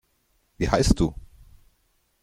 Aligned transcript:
Wie 0.57 0.67
heißt 0.67 0.99
du? 0.99 1.13